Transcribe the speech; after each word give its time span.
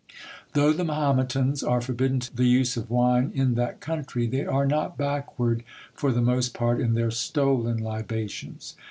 Though 0.53 0.73
the 0.73 0.83
Mahometans 0.83 1.61
are 1.61 1.79
forbidden 1.79 2.23
the 2.33 2.45
use 2.47 2.75
of 2.75 2.89
wine 2.89 3.31
in 3.35 3.53
that 3.53 3.81
country, 3.81 4.25
they 4.25 4.43
are 4.47 4.65
not 4.65 4.97
backward 4.97 5.61
for 5.93 6.11
the 6.11 6.23
most 6.23 6.55
part 6.55 6.81
in 6.81 6.95
their 6.95 7.11
stolen 7.11 7.77
libations. 7.77 8.75